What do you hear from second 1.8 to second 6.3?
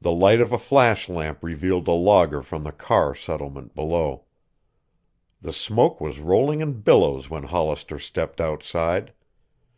a logger from the Carr settlement below. The smoke was